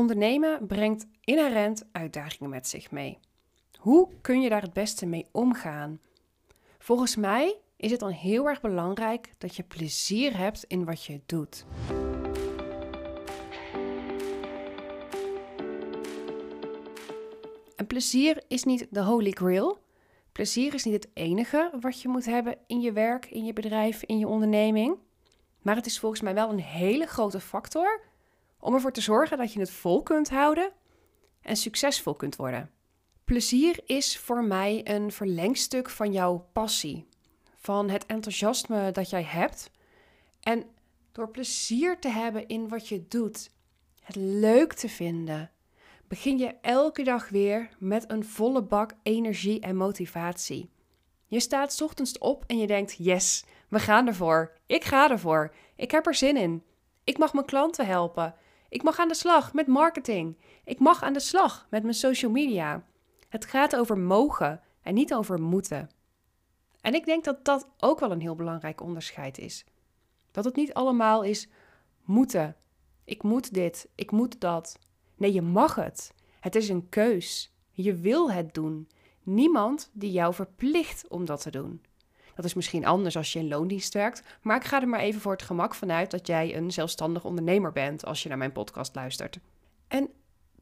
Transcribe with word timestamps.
Ondernemen 0.00 0.66
brengt 0.66 1.06
inherent 1.24 1.84
uitdagingen 1.92 2.50
met 2.50 2.68
zich 2.68 2.90
mee. 2.90 3.18
Hoe 3.78 4.08
kun 4.20 4.40
je 4.40 4.48
daar 4.48 4.62
het 4.62 4.72
beste 4.72 5.06
mee 5.06 5.26
omgaan? 5.32 6.00
Volgens 6.78 7.16
mij 7.16 7.56
is 7.76 7.90
het 7.90 8.00
dan 8.00 8.10
heel 8.10 8.48
erg 8.48 8.60
belangrijk 8.60 9.34
dat 9.38 9.56
je 9.56 9.62
plezier 9.62 10.36
hebt 10.36 10.64
in 10.64 10.84
wat 10.84 11.04
je 11.04 11.20
doet. 11.26 11.64
En 17.76 17.86
plezier 17.86 18.44
is 18.48 18.64
niet 18.64 18.86
de 18.90 19.02
holy 19.02 19.30
grail. 19.30 19.78
Plezier 20.32 20.74
is 20.74 20.84
niet 20.84 20.94
het 20.94 21.08
enige 21.14 21.70
wat 21.80 22.02
je 22.02 22.08
moet 22.08 22.26
hebben 22.26 22.58
in 22.66 22.80
je 22.80 22.92
werk, 22.92 23.26
in 23.26 23.44
je 23.44 23.52
bedrijf, 23.52 24.02
in 24.02 24.18
je 24.18 24.28
onderneming. 24.28 24.98
Maar 25.62 25.76
het 25.76 25.86
is 25.86 25.98
volgens 25.98 26.20
mij 26.20 26.34
wel 26.34 26.50
een 26.50 26.60
hele 26.60 27.06
grote 27.06 27.40
factor 27.40 28.08
om 28.60 28.74
ervoor 28.74 28.92
te 28.92 29.00
zorgen 29.00 29.38
dat 29.38 29.52
je 29.52 29.60
het 29.60 29.70
vol 29.70 30.02
kunt 30.02 30.30
houden 30.30 30.72
en 31.42 31.56
succesvol 31.56 32.14
kunt 32.14 32.36
worden. 32.36 32.70
Plezier 33.24 33.80
is 33.86 34.18
voor 34.18 34.44
mij 34.44 34.80
een 34.84 35.12
verlengstuk 35.12 35.90
van 35.90 36.12
jouw 36.12 36.48
passie, 36.52 37.06
van 37.54 37.90
het 37.90 38.06
enthousiasme 38.06 38.90
dat 38.90 39.10
jij 39.10 39.22
hebt. 39.22 39.70
En 40.40 40.64
door 41.12 41.30
plezier 41.30 41.98
te 41.98 42.08
hebben 42.08 42.48
in 42.48 42.68
wat 42.68 42.88
je 42.88 43.06
doet, 43.08 43.50
het 44.00 44.16
leuk 44.16 44.72
te 44.72 44.88
vinden, 44.88 45.50
begin 46.08 46.38
je 46.38 46.54
elke 46.60 47.02
dag 47.02 47.28
weer 47.28 47.68
met 47.78 48.10
een 48.10 48.24
volle 48.24 48.62
bak 48.62 48.92
energie 49.02 49.60
en 49.60 49.76
motivatie. 49.76 50.70
Je 51.26 51.40
staat 51.40 51.82
ochtends 51.82 52.18
op 52.18 52.44
en 52.46 52.58
je 52.58 52.66
denkt: 52.66 52.96
Yes, 52.98 53.44
we 53.68 53.78
gaan 53.78 54.06
ervoor. 54.06 54.52
Ik 54.66 54.84
ga 54.84 55.10
ervoor. 55.10 55.54
Ik 55.76 55.90
heb 55.90 56.06
er 56.06 56.14
zin 56.14 56.36
in. 56.36 56.62
Ik 57.04 57.18
mag 57.18 57.32
mijn 57.32 57.46
klanten 57.46 57.86
helpen. 57.86 58.34
Ik 58.70 58.82
mag 58.82 58.98
aan 58.98 59.08
de 59.08 59.14
slag 59.14 59.52
met 59.52 59.66
marketing. 59.66 60.36
Ik 60.64 60.78
mag 60.78 61.02
aan 61.02 61.12
de 61.12 61.20
slag 61.20 61.66
met 61.70 61.82
mijn 61.82 61.94
social 61.94 62.30
media. 62.30 62.84
Het 63.28 63.44
gaat 63.44 63.76
over 63.76 63.98
mogen 63.98 64.60
en 64.82 64.94
niet 64.94 65.14
over 65.14 65.40
moeten. 65.40 65.90
En 66.80 66.94
ik 66.94 67.04
denk 67.04 67.24
dat 67.24 67.44
dat 67.44 67.68
ook 67.78 68.00
wel 68.00 68.10
een 68.10 68.20
heel 68.20 68.34
belangrijk 68.34 68.80
onderscheid 68.80 69.38
is. 69.38 69.64
Dat 70.30 70.44
het 70.44 70.56
niet 70.56 70.74
allemaal 70.74 71.22
is 71.22 71.48
moeten. 72.04 72.56
Ik 73.04 73.22
moet 73.22 73.54
dit, 73.54 73.88
ik 73.94 74.10
moet 74.10 74.40
dat. 74.40 74.78
Nee, 75.16 75.32
je 75.32 75.42
mag 75.42 75.74
het. 75.74 76.14
Het 76.40 76.54
is 76.54 76.68
een 76.68 76.88
keus. 76.88 77.54
Je 77.70 77.94
wil 77.94 78.30
het 78.30 78.54
doen. 78.54 78.88
Niemand 79.22 79.90
die 79.92 80.12
jou 80.12 80.34
verplicht 80.34 81.08
om 81.08 81.24
dat 81.24 81.42
te 81.42 81.50
doen. 81.50 81.82
Dat 82.40 82.48
is 82.48 82.54
misschien 82.54 82.86
anders 82.86 83.16
als 83.16 83.32
je 83.32 83.38
in 83.38 83.48
loondienst 83.48 83.94
werkt, 83.94 84.22
maar 84.42 84.56
ik 84.56 84.64
ga 84.64 84.80
er 84.80 84.88
maar 84.88 85.00
even 85.00 85.20
voor 85.20 85.32
het 85.32 85.42
gemak 85.42 85.74
vanuit 85.74 86.10
dat 86.10 86.26
jij 86.26 86.56
een 86.56 86.70
zelfstandig 86.70 87.24
ondernemer 87.24 87.72
bent 87.72 88.04
als 88.04 88.22
je 88.22 88.28
naar 88.28 88.38
mijn 88.38 88.52
podcast 88.52 88.94
luistert. 88.94 89.38
En 89.88 90.10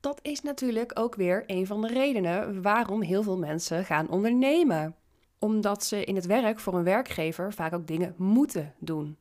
dat 0.01 0.19
is 0.23 0.41
natuurlijk 0.41 0.98
ook 0.98 1.15
weer 1.15 1.45
een 1.47 1.67
van 1.67 1.81
de 1.81 1.89
redenen 1.89 2.62
waarom 2.62 3.03
heel 3.03 3.23
veel 3.23 3.39
mensen 3.39 3.85
gaan 3.85 4.09
ondernemen. 4.09 4.95
Omdat 5.39 5.85
ze 5.85 6.05
in 6.05 6.15
het 6.15 6.27
werk 6.27 6.61
voor 6.61 6.75
een 6.75 6.85
werkgever 6.85 7.53
vaak 7.53 7.73
ook 7.73 7.87
dingen 7.87 8.15
moeten 8.17 8.75
doen. 8.79 9.17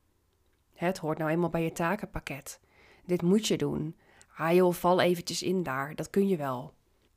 Het 0.74 0.98
hoort 0.98 1.18
nou 1.18 1.30
eenmaal 1.30 1.50
bij 1.50 1.62
je 1.62 1.72
takenpakket. 1.72 2.60
Dit 3.04 3.22
moet 3.22 3.46
je 3.46 3.56
doen. 3.56 3.96
Ah 4.36 4.54
joh, 4.54 4.72
val 4.72 5.00
eventjes 5.00 5.42
in 5.42 5.62
daar, 5.62 5.94
dat 5.94 6.10
kun 6.10 6.28
je 6.28 6.36
wel. 6.36 6.72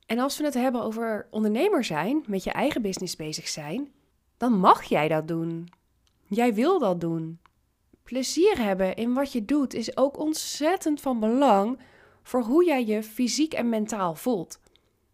En 0.05 0.19
als 0.19 0.37
we 0.37 0.43
het 0.43 0.53
hebben 0.53 0.81
over 0.81 1.27
ondernemer 1.31 1.83
zijn, 1.83 2.23
met 2.27 2.43
je 2.43 2.51
eigen 2.51 2.81
business 2.81 3.15
bezig 3.15 3.47
zijn, 3.47 3.91
dan 4.41 4.59
mag 4.59 4.83
jij 4.83 5.07
dat 5.07 5.27
doen. 5.27 5.69
Jij 6.27 6.53
wil 6.53 6.79
dat 6.79 7.01
doen. 7.01 7.39
Plezier 8.03 8.57
hebben 8.57 8.95
in 8.95 9.13
wat 9.13 9.31
je 9.31 9.45
doet 9.45 9.73
is 9.73 9.97
ook 9.97 10.17
ontzettend 10.19 11.01
van 11.01 11.19
belang 11.19 11.79
voor 12.23 12.41
hoe 12.41 12.65
jij 12.65 12.85
je 12.85 13.03
fysiek 13.03 13.53
en 13.53 13.69
mentaal 13.69 14.15
voelt. 14.15 14.59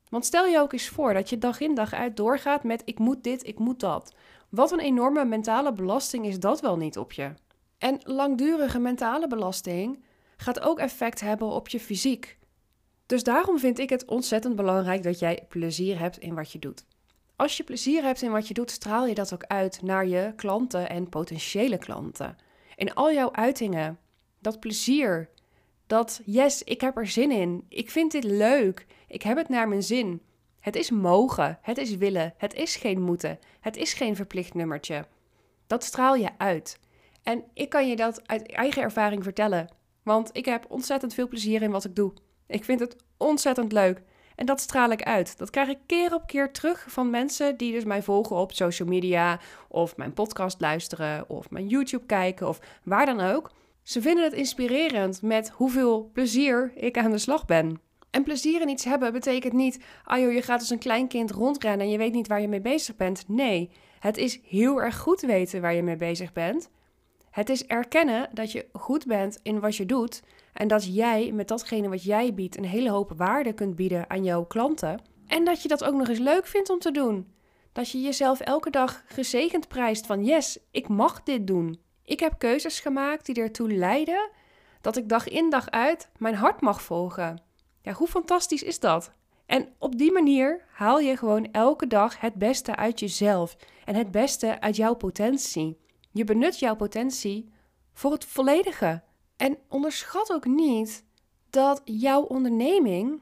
Want 0.09 0.25
stel 0.25 0.45
je 0.45 0.59
ook 0.59 0.73
eens 0.73 0.89
voor 0.89 1.13
dat 1.13 1.29
je 1.29 1.37
dag 1.37 1.59
in 1.59 1.75
dag 1.75 1.93
uit 1.93 2.17
doorgaat 2.17 2.63
met 2.63 2.81
ik 2.85 2.99
moet 2.99 3.23
dit, 3.23 3.47
ik 3.47 3.59
moet 3.59 3.79
dat. 3.79 4.13
Wat 4.49 4.71
een 4.71 4.79
enorme 4.79 5.25
mentale 5.25 5.73
belasting 5.73 6.25
is 6.25 6.39
dat 6.39 6.61
wel 6.61 6.77
niet 6.77 6.97
op 6.97 7.11
je. 7.11 7.33
En 7.77 7.99
langdurige 8.03 8.79
mentale 8.79 9.27
belasting 9.27 10.03
gaat 10.37 10.59
ook 10.59 10.79
effect 10.79 11.19
hebben 11.19 11.47
op 11.47 11.67
je 11.67 11.79
fysiek. 11.79 12.37
Dus 13.05 13.23
daarom 13.23 13.59
vind 13.59 13.79
ik 13.79 13.89
het 13.89 14.05
ontzettend 14.05 14.55
belangrijk 14.55 15.03
dat 15.03 15.19
jij 15.19 15.45
plezier 15.49 15.99
hebt 15.99 16.17
in 16.17 16.35
wat 16.35 16.51
je 16.51 16.59
doet. 16.59 16.85
Als 17.37 17.57
je 17.57 17.63
plezier 17.63 18.03
hebt 18.03 18.21
in 18.21 18.31
wat 18.31 18.47
je 18.47 18.53
doet, 18.53 18.71
straal 18.71 19.05
je 19.05 19.13
dat 19.13 19.33
ook 19.33 19.43
uit 19.43 19.81
naar 19.81 20.07
je 20.07 20.33
klanten 20.35 20.89
en 20.89 21.09
potentiële 21.09 21.77
klanten. 21.77 22.37
In 22.75 22.93
al 22.93 23.13
jouw 23.13 23.31
uitingen, 23.31 23.99
dat 24.39 24.59
plezier, 24.59 25.29
dat 25.87 26.21
yes, 26.25 26.63
ik 26.63 26.81
heb 26.81 26.97
er 26.97 27.07
zin 27.07 27.31
in, 27.31 27.65
ik 27.69 27.89
vind 27.89 28.11
dit 28.11 28.23
leuk, 28.23 28.85
ik 29.07 29.21
heb 29.21 29.37
het 29.37 29.49
naar 29.49 29.67
mijn 29.67 29.83
zin. 29.83 30.21
Het 30.59 30.75
is 30.75 30.89
mogen, 30.89 31.59
het 31.61 31.77
is 31.77 31.95
willen, 31.95 32.33
het 32.37 32.53
is 32.53 32.75
geen 32.75 33.01
moeten, 33.01 33.39
het 33.59 33.77
is 33.77 33.93
geen 33.93 34.15
verplicht 34.15 34.53
nummertje. 34.53 35.05
Dat 35.67 35.83
straal 35.83 36.15
je 36.15 36.29
uit. 36.37 36.79
En 37.23 37.43
ik 37.53 37.69
kan 37.69 37.87
je 37.87 37.95
dat 37.95 38.27
uit 38.27 38.51
eigen 38.51 38.81
ervaring 38.81 39.23
vertellen, 39.23 39.67
want 40.03 40.29
ik 40.33 40.45
heb 40.45 40.65
ontzettend 40.69 41.13
veel 41.13 41.27
plezier 41.27 41.61
in 41.61 41.71
wat 41.71 41.85
ik 41.85 41.95
doe. 41.95 42.13
Ik 42.47 42.63
vind 42.63 42.79
het 42.79 42.95
ontzettend 43.17 43.71
leuk. 43.71 44.01
En 44.37 44.45
dat 44.45 44.59
straal 44.59 44.91
ik 44.91 45.03
uit. 45.03 45.37
Dat 45.37 45.49
krijg 45.49 45.69
ik 45.69 45.77
keer 45.85 46.13
op 46.13 46.27
keer 46.27 46.51
terug 46.51 46.85
van 46.87 47.09
mensen 47.09 47.57
die 47.57 47.71
dus 47.71 47.83
mij 47.83 48.01
volgen 48.01 48.35
op 48.35 48.53
social 48.53 48.87
media, 48.87 49.39
of 49.67 49.97
mijn 49.97 50.13
podcast 50.13 50.61
luisteren, 50.61 51.29
of 51.29 51.49
mijn 51.49 51.67
YouTube 51.67 52.05
kijken, 52.05 52.47
of 52.47 52.59
waar 52.83 53.05
dan 53.05 53.19
ook. 53.19 53.51
Ze 53.83 54.01
vinden 54.01 54.23
het 54.23 54.33
inspirerend 54.33 55.21
met 55.21 55.49
hoeveel 55.49 56.09
plezier 56.13 56.71
ik 56.75 56.97
aan 56.97 57.11
de 57.11 57.17
slag 57.17 57.45
ben. 57.45 57.81
En 58.09 58.23
plezier 58.23 58.61
in 58.61 58.69
iets 58.69 58.83
hebben 58.83 59.13
betekent 59.13 59.53
niet, 59.53 59.79
ah 60.03 60.19
joh, 60.19 60.33
je 60.33 60.41
gaat 60.41 60.59
als 60.59 60.69
een 60.69 60.77
klein 60.77 61.07
kind 61.07 61.31
rondrennen 61.31 61.85
en 61.85 61.91
je 61.91 61.97
weet 61.97 62.13
niet 62.13 62.27
waar 62.27 62.41
je 62.41 62.47
mee 62.47 62.61
bezig 62.61 62.95
bent. 62.95 63.23
Nee, 63.27 63.69
het 63.99 64.17
is 64.17 64.39
heel 64.43 64.81
erg 64.81 64.97
goed 64.97 65.21
weten 65.21 65.61
waar 65.61 65.73
je 65.73 65.83
mee 65.83 65.97
bezig 65.97 66.33
bent. 66.33 66.69
Het 67.37 67.49
is 67.49 67.65
erkennen 67.65 68.29
dat 68.33 68.51
je 68.51 68.65
goed 68.73 69.05
bent 69.05 69.39
in 69.43 69.59
wat 69.59 69.75
je 69.75 69.85
doet 69.85 70.21
en 70.53 70.67
dat 70.67 70.95
jij 70.95 71.31
met 71.31 71.47
datgene 71.47 71.89
wat 71.89 72.03
jij 72.03 72.33
biedt 72.33 72.57
een 72.57 72.65
hele 72.65 72.89
hoop 72.89 73.11
waarde 73.15 73.53
kunt 73.53 73.75
bieden 73.75 74.09
aan 74.09 74.23
jouw 74.23 74.45
klanten. 74.45 75.01
En 75.27 75.45
dat 75.45 75.61
je 75.61 75.67
dat 75.67 75.83
ook 75.83 75.93
nog 75.93 76.07
eens 76.07 76.19
leuk 76.19 76.45
vindt 76.45 76.69
om 76.69 76.79
te 76.79 76.91
doen. 76.91 77.33
Dat 77.71 77.89
je 77.89 78.01
jezelf 78.01 78.39
elke 78.39 78.69
dag 78.69 79.03
gezegend 79.07 79.67
prijst 79.67 80.05
van 80.05 80.23
yes, 80.23 80.59
ik 80.71 80.87
mag 80.87 81.23
dit 81.23 81.47
doen. 81.47 81.79
Ik 82.03 82.19
heb 82.19 82.33
keuzes 82.37 82.79
gemaakt 82.79 83.25
die 83.25 83.35
ertoe 83.35 83.73
leiden 83.73 84.29
dat 84.81 84.97
ik 84.97 85.09
dag 85.09 85.27
in 85.27 85.49
dag 85.49 85.69
uit 85.69 86.09
mijn 86.17 86.35
hart 86.35 86.61
mag 86.61 86.81
volgen. 86.81 87.41
Ja, 87.81 87.91
hoe 87.91 88.07
fantastisch 88.07 88.63
is 88.63 88.79
dat? 88.79 89.11
En 89.45 89.69
op 89.79 89.97
die 89.97 90.11
manier 90.11 90.65
haal 90.71 90.99
je 90.99 91.17
gewoon 91.17 91.51
elke 91.51 91.87
dag 91.87 92.19
het 92.19 92.33
beste 92.33 92.75
uit 92.75 92.99
jezelf 92.99 93.57
en 93.85 93.95
het 93.95 94.11
beste 94.11 94.61
uit 94.61 94.75
jouw 94.75 94.93
potentie. 94.93 95.85
Je 96.17 96.23
benut 96.23 96.59
jouw 96.59 96.75
potentie 96.75 97.49
voor 97.93 98.11
het 98.11 98.25
volledige. 98.25 99.01
En 99.35 99.57
onderschat 99.69 100.33
ook 100.33 100.45
niet 100.45 101.05
dat 101.49 101.81
jouw 101.85 102.21
onderneming, 102.21 103.21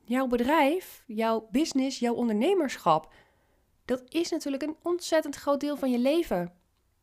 jouw 0.00 0.26
bedrijf, 0.26 1.02
jouw 1.06 1.48
business, 1.50 1.98
jouw 1.98 2.14
ondernemerschap, 2.14 3.12
dat 3.84 4.02
is 4.08 4.30
natuurlijk 4.30 4.62
een 4.62 4.76
ontzettend 4.82 5.36
groot 5.36 5.60
deel 5.60 5.76
van 5.76 5.90
je 5.90 5.98
leven. 5.98 6.52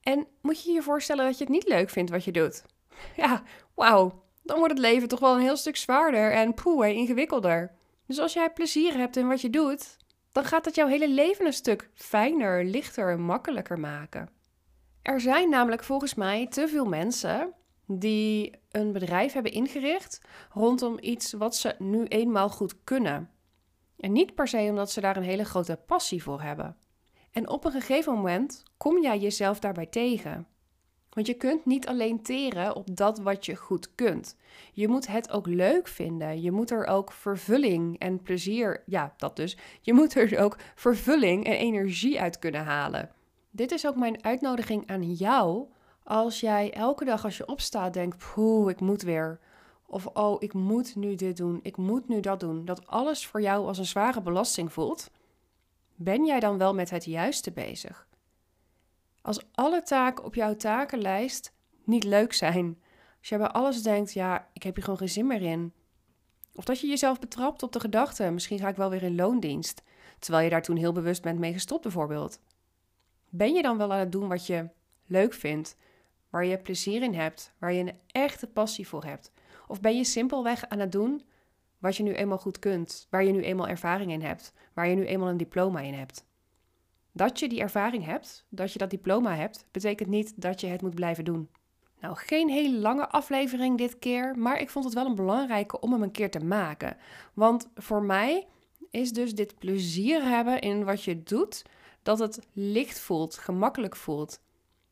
En 0.02 0.28
moet 0.42 0.64
je 0.64 0.72
je 0.72 0.82
voorstellen 0.82 1.26
dat 1.26 1.38
je 1.38 1.44
het 1.44 1.54
niet 1.54 1.68
leuk 1.68 1.90
vindt 1.90 2.12
wat 2.12 2.24
je 2.24 2.32
doet? 2.32 2.64
Ja, 3.16 3.44
wauw, 3.76 4.24
dan 4.44 4.58
wordt 4.58 4.74
het 4.74 4.82
leven 4.82 5.08
toch 5.08 5.20
wel 5.20 5.34
een 5.36 5.42
heel 5.42 5.58
stuk 5.58 5.78
zwaarder 5.78 6.32
en 6.32 6.54
poeh, 6.54 6.88
ingewikkelder. 6.88 7.76
Dus 8.06 8.20
als 8.20 8.34
jij 8.34 8.52
plezier 8.52 8.98
hebt 8.98 9.18
in 9.18 9.28
wat 9.28 9.42
je 9.42 9.50
doet, 9.50 9.98
dan 10.32 10.46
gaat 10.46 10.64
dat 10.64 10.76
jouw 10.76 10.88
hele 10.88 11.10
leven 11.10 11.46
een 11.46 11.54
stuk 11.54 11.90
fijner, 11.94 12.66
lichter 12.66 13.12
en 13.12 13.22
makkelijker 13.22 13.80
maken. 13.80 14.40
Er 15.02 15.22
zijn 15.22 15.50
namelijk 15.50 15.84
volgens 15.84 16.14
mij 16.14 16.48
te 16.48 16.68
veel 16.68 16.86
mensen 16.86 17.54
die 17.86 18.52
een 18.72 18.92
bedrijf 18.92 19.34
hebben 19.34 19.52
ingericht 19.52 20.22
rondom 20.52 20.98
iets 21.00 21.34
wat 21.34 21.56
ze 21.56 21.76
nu 21.80 22.06
eenmaal 22.06 22.50
goed 22.50 22.76
kunnen. 22.84 23.30
En 23.98 24.12
niet 24.12 24.36
per 24.36 24.48
se 24.48 24.68
omdat 24.70 24.92
ze 24.92 25.02
daar 25.02 25.18
een 25.18 25.24
hele 25.24 25.46
grote 25.46 25.80
passie 25.86 26.24
voor 26.24 26.42
hebben. 26.42 26.78
En 27.32 27.50
op 27.50 27.66
een 27.66 27.72
gegeven 27.72 28.14
moment 28.14 28.64
kom 28.78 29.02
jij 29.02 29.20
jezelf 29.20 29.60
daarbij 29.60 29.86
tegen. 29.86 30.48
Want 31.10 31.28
je 31.28 31.34
kunt 31.34 31.66
niet 31.66 31.88
alleen 31.88 32.22
teren 32.22 32.76
op 32.76 32.96
dat 32.96 33.20
wat 33.20 33.46
je 33.46 33.56
goed 33.56 33.96
kunt. 33.96 34.38
Je 34.74 34.88
moet 34.88 35.08
het 35.08 35.32
ook 35.32 35.48
leuk 35.48 35.88
vinden. 35.88 36.42
Je 36.42 36.52
moet 36.52 36.72
er 36.72 36.86
ook 36.86 37.12
vervulling 37.12 38.00
en 38.00 38.22
plezier, 38.22 38.84
ja, 38.86 39.14
dat 39.18 39.36
dus. 39.36 39.58
Je 39.82 39.94
moet 39.94 40.16
er 40.16 40.40
ook 40.40 40.58
vervulling 40.76 41.46
en 41.46 41.54
energie 41.54 42.22
uit 42.22 42.40
kunnen 42.40 42.64
halen. 42.64 43.10
Dit 43.52 43.72
is 43.72 43.88
ook 43.88 43.96
mijn 43.96 44.24
uitnodiging 44.24 44.88
aan 44.88 45.14
jou. 45.14 45.68
Als 46.04 46.40
jij 46.40 46.74
elke 46.74 47.06
dag 47.06 47.24
als 47.24 47.38
je 47.38 47.48
opstaat 47.48 47.94
denkt, 47.94 48.34
poeh, 48.34 48.70
ik 48.70 48.80
moet 48.80 49.02
weer. 49.02 49.40
Of 49.86 50.06
oh, 50.06 50.36
ik 50.40 50.54
moet 50.54 50.96
nu 50.96 51.16
dit 51.16 51.38
doen, 51.38 51.60
ik 51.64 51.78
moet 51.78 52.08
nu 52.08 52.20
dat 52.20 52.40
doen. 52.40 52.66
Dat 52.66 52.88
alles 52.88 53.28
voor 53.28 53.42
jou 53.42 53.68
als 53.68 53.78
een 53.78 53.86
zware 53.86 54.22
belasting 54.22 54.74
voelt. 54.74 55.12
Ben 55.96 56.26
jij 56.26 56.40
dan 56.40 56.58
wel 56.58 56.74
met 56.74 56.90
het 56.90 57.06
juiste 57.06 57.52
bezig? 57.52 58.08
Als 59.22 59.40
alle 59.52 59.84
taken 59.84 60.24
op 60.26 60.36
jouw 60.36 60.56
takenlijst 60.56 61.54
niet 61.84 62.04
leuk 62.04 62.34
zijn. 62.34 62.82
Als 63.20 63.30
jij 63.30 63.38
bij 63.38 63.48
alles 63.48 63.84
denkt, 63.84 64.14
ja, 64.14 64.48
ik 64.54 64.64
heb 64.64 64.76
hier 64.76 64.84
gewoon 64.84 65.00
geen 65.00 65.10
zin 65.10 65.28
meer 65.28 65.42
in. 65.42 65.74
Of 66.56 66.64
dat 66.64 66.80
je 66.80 66.88
jezelf 66.88 67.20
betrapt 67.20 67.64
op 67.64 67.72
de 67.72 67.80
gedachte, 67.80 68.30
misschien 68.32 68.60
ga 68.60 68.68
ik 68.68 68.76
wel 68.76 68.90
weer 68.90 69.04
in 69.04 69.16
loondienst, 69.16 69.84
terwijl 70.20 70.44
je 70.44 70.50
daar 70.50 70.62
toen 70.62 70.76
heel 70.76 70.92
bewust 70.92 71.22
bent 71.22 71.40
mee 71.40 71.54
gestopt 71.54 71.82
bijvoorbeeld. 71.82 72.40
Ben 73.34 73.54
je 73.54 73.62
dan 73.62 73.78
wel 73.78 73.94
aan 73.94 74.00
het 74.00 74.12
doen 74.12 74.28
wat 74.28 74.48
je 74.48 74.70
leuk 75.06 75.34
vindt, 75.34 75.78
waar 76.30 76.46
je 76.46 76.58
plezier 76.58 77.04
in 77.04 77.14
hebt, 77.14 77.54
waar 77.58 77.74
je 77.74 77.80
een 77.80 78.00
echte 78.08 78.48
passie 78.48 78.88
voor 78.88 79.04
hebt? 79.04 79.32
Of 79.68 79.82
ben 79.82 79.98
je 79.98 80.04
simpelweg 80.04 80.70
aan 80.70 80.80
het 80.80 80.92
doen 80.92 81.22
wat 81.80 81.96
je 81.98 82.04
nu 82.04 82.14
eenmaal 82.14 82.38
goed 82.38 82.60
kunt, 82.60 83.08
waar 83.10 83.24
je 83.24 83.32
nu 83.32 83.42
eenmaal 83.42 83.68
ervaring 83.68 84.12
in 84.12 84.22
hebt, 84.22 84.54
waar 84.74 84.88
je 84.88 84.96
nu 84.96 85.06
eenmaal 85.06 85.30
een 85.30 85.38
diploma 85.38 85.80
in 85.80 85.94
hebt? 85.94 86.26
Dat 87.12 87.40
je 87.40 87.50
die 87.50 87.62
ervaring 87.62 88.06
hebt, 88.06 88.46
dat 88.50 88.74
je 88.74 88.80
dat 88.80 88.90
diploma 88.90 89.36
hebt, 89.36 89.66
betekent 89.72 90.10
niet 90.10 90.42
dat 90.42 90.62
je 90.62 90.68
het 90.68 90.82
moet 90.82 90.96
blijven 90.96 91.26
doen. 91.26 91.50
Nou, 92.00 92.16
geen 92.18 92.50
hele 92.50 92.78
lange 92.78 93.10
aflevering 93.10 93.78
dit 93.78 94.00
keer, 94.00 94.38
maar 94.38 94.60
ik 94.60 94.70
vond 94.70 94.86
het 94.86 94.94
wel 94.94 95.06
een 95.06 95.16
belangrijke 95.16 95.80
om 95.80 95.92
hem 95.92 96.04
een 96.04 96.12
keer 96.12 96.32
te 96.32 96.40
maken. 96.40 96.98
Want 97.34 97.70
voor 97.76 98.04
mij 98.04 98.48
is 98.90 99.12
dus 99.12 99.36
dit 99.36 99.60
plezier 99.60 100.24
hebben 100.24 100.62
in 100.62 100.84
wat 100.84 101.04
je 101.04 101.24
doet, 101.24 101.64
dat 102.04 102.20
het 102.20 102.40
licht 102.54 103.00
voelt, 103.00 103.38
gemakkelijk 103.38 103.96
voelt. 103.96 104.40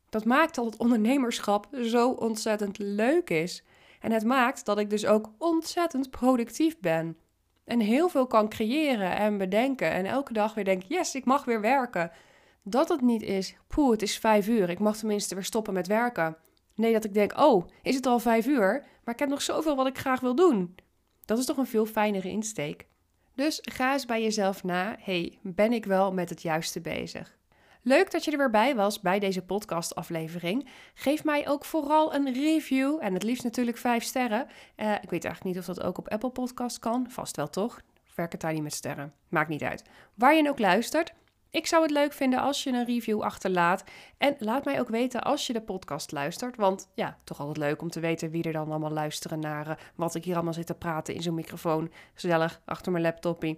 Dat 0.08 0.24
maakt 0.24 0.54
dat 0.54 0.64
het 0.64 0.76
ondernemerschap 0.76 1.68
zo 1.82 2.10
ontzettend 2.10 2.78
leuk 2.78 3.30
is. 3.30 3.64
En 4.00 4.12
het 4.12 4.24
maakt 4.24 4.64
dat 4.64 4.78
ik 4.78 4.90
dus 4.90 5.06
ook 5.06 5.30
ontzettend 5.38 6.10
productief 6.10 6.78
ben. 6.78 7.16
En 7.64 7.80
heel 7.80 8.08
veel 8.08 8.26
kan 8.26 8.48
creëren 8.48 9.16
en 9.16 9.38
bedenken. 9.38 9.90
En 9.90 10.06
elke 10.06 10.32
dag 10.32 10.54
weer 10.54 10.64
denk: 10.64 10.82
yes, 10.82 11.14
ik 11.14 11.24
mag 11.24 11.44
weer 11.44 11.60
werken. 11.60 12.10
Dat 12.62 12.88
het 12.88 13.00
niet 13.00 13.22
is, 13.22 13.56
poeh, 13.66 13.90
het 13.90 14.02
is 14.02 14.18
vijf 14.18 14.48
uur. 14.48 14.70
Ik 14.70 14.78
mag 14.78 14.96
tenminste 14.96 15.34
weer 15.34 15.44
stoppen 15.44 15.74
met 15.74 15.86
werken. 15.86 16.36
Nee, 16.74 16.92
dat 16.92 17.04
ik 17.04 17.14
denk: 17.14 17.38
oh, 17.38 17.66
is 17.82 17.94
het 17.94 18.06
al 18.06 18.18
vijf 18.18 18.46
uur? 18.46 18.84
Maar 19.04 19.14
ik 19.14 19.20
heb 19.20 19.28
nog 19.28 19.42
zoveel 19.42 19.76
wat 19.76 19.86
ik 19.86 19.98
graag 19.98 20.20
wil 20.20 20.34
doen. 20.34 20.74
Dat 21.24 21.38
is 21.38 21.44
toch 21.44 21.56
een 21.56 21.66
veel 21.66 21.86
fijnere 21.86 22.28
insteek. 22.28 22.86
Dus 23.34 23.58
ga 23.62 23.92
eens 23.92 24.06
bij 24.06 24.22
jezelf 24.22 24.64
na: 24.64 24.96
hey, 24.98 25.38
ben 25.42 25.72
ik 25.72 25.84
wel 25.84 26.12
met 26.12 26.30
het 26.30 26.42
juiste 26.42 26.80
bezig? 26.80 27.38
Leuk 27.82 28.10
dat 28.10 28.24
je 28.24 28.30
er 28.30 28.38
weer 28.38 28.50
bij 28.50 28.74
was 28.74 29.00
bij 29.00 29.18
deze 29.18 29.42
podcastaflevering. 29.42 30.68
Geef 30.94 31.24
mij 31.24 31.48
ook 31.48 31.64
vooral 31.64 32.14
een 32.14 32.32
review 32.32 32.98
en 33.00 33.14
het 33.14 33.22
liefst 33.22 33.44
natuurlijk 33.44 33.76
vijf 33.76 34.02
sterren. 34.02 34.46
Uh, 34.76 34.92
ik 34.92 35.10
weet 35.10 35.24
eigenlijk 35.24 35.44
niet 35.44 35.58
of 35.58 35.74
dat 35.74 35.82
ook 35.82 35.98
op 35.98 36.08
Apple 36.08 36.30
Podcast 36.30 36.78
kan. 36.78 37.06
Vast 37.10 37.36
wel 37.36 37.50
toch? 37.50 37.80
Werk 38.14 38.32
het 38.32 38.40
daar 38.40 38.52
niet 38.52 38.62
met 38.62 38.74
sterren. 38.74 39.12
Maakt 39.28 39.48
niet 39.48 39.62
uit. 39.62 39.84
Waar 40.14 40.34
je 40.34 40.48
ook 40.48 40.58
luistert. 40.58 41.12
Ik 41.50 41.66
zou 41.66 41.82
het 41.82 41.90
leuk 41.90 42.12
vinden 42.12 42.40
als 42.40 42.62
je 42.62 42.70
een 42.70 42.84
review 42.84 43.22
achterlaat. 43.22 43.84
En 44.18 44.36
laat 44.38 44.64
mij 44.64 44.80
ook 44.80 44.88
weten 44.88 45.22
als 45.22 45.46
je 45.46 45.52
de 45.52 45.60
podcast 45.60 46.12
luistert. 46.12 46.56
Want 46.56 46.88
ja, 46.94 47.18
toch 47.24 47.40
altijd 47.40 47.56
leuk 47.56 47.82
om 47.82 47.90
te 47.90 48.00
weten 48.00 48.30
wie 48.30 48.42
er 48.42 48.52
dan 48.52 48.70
allemaal 48.70 48.90
luisteren 48.90 49.40
naar 49.40 49.68
uh, 49.68 49.74
wat 49.94 50.14
ik 50.14 50.24
hier 50.24 50.34
allemaal 50.34 50.52
zit 50.52 50.66
te 50.66 50.74
praten 50.74 51.14
in 51.14 51.22
zo'n 51.22 51.34
microfoon. 51.34 51.90
Gezellig 52.14 52.60
achter 52.64 52.92
mijn 52.92 53.04
laptopie. 53.04 53.56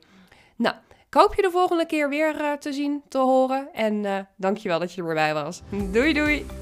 Nou, 0.56 0.74
ik 1.06 1.14
hoop 1.14 1.34
je 1.34 1.42
de 1.42 1.50
volgende 1.50 1.86
keer 1.86 2.08
weer 2.08 2.40
uh, 2.40 2.52
te 2.52 2.72
zien, 2.72 3.02
te 3.08 3.18
horen. 3.18 3.68
En 3.72 4.04
uh, 4.04 4.18
dankjewel 4.36 4.78
dat 4.78 4.92
je 4.92 5.00
er 5.00 5.06
weer 5.06 5.14
bij 5.14 5.34
was. 5.34 5.62
Doei 5.92 6.12
doei! 6.12 6.61